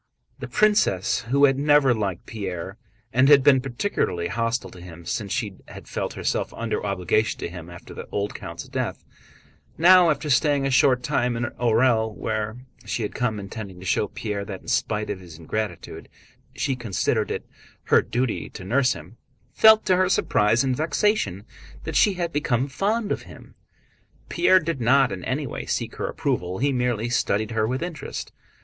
The 0.39 0.47
princess, 0.47 1.25
who 1.29 1.45
had 1.45 1.59
never 1.59 1.93
liked 1.93 2.25
Pierre 2.25 2.79
and 3.13 3.29
had 3.29 3.43
been 3.43 3.61
particularly 3.61 4.29
hostile 4.29 4.71
to 4.71 4.81
him 4.81 5.05
since 5.05 5.31
she 5.31 5.57
had 5.67 5.87
felt 5.87 6.13
herself 6.13 6.51
under 6.55 6.83
obligations 6.83 7.37
to 7.41 7.49
him 7.49 7.69
after 7.69 7.93
the 7.93 8.07
old 8.11 8.33
count's 8.33 8.67
death, 8.67 9.03
now 9.77 10.09
after 10.09 10.27
staying 10.27 10.65
a 10.65 10.71
short 10.71 11.03
time 11.03 11.37
in 11.37 11.43
Orël—where 11.43 12.65
she 12.83 13.03
had 13.03 13.13
come 13.13 13.39
intending 13.39 13.79
to 13.79 13.85
show 13.85 14.07
Pierre 14.07 14.43
that 14.43 14.61
in 14.63 14.67
spite 14.69 15.11
of 15.11 15.19
his 15.19 15.37
ingratitude 15.37 16.09
she 16.55 16.75
considered 16.75 17.29
it 17.29 17.47
her 17.83 18.01
duty 18.01 18.49
to 18.49 18.63
nurse 18.63 18.93
him—felt 18.93 19.85
to 19.85 19.97
her 19.97 20.09
surprise 20.09 20.63
and 20.63 20.75
vexation 20.75 21.45
that 21.83 21.95
she 21.95 22.13
had 22.15 22.33
become 22.33 22.67
fond 22.67 23.11
of 23.11 23.21
him. 23.29 23.53
Pierre 24.29 24.59
did 24.59 24.81
not 24.81 25.11
in 25.11 25.23
any 25.25 25.45
way 25.45 25.67
seek 25.67 25.97
her 25.97 26.07
approval, 26.07 26.57
he 26.57 26.73
merely 26.73 27.07
studied 27.07 27.51
her 27.51 27.67
with 27.67 27.83
interest. 27.83 28.31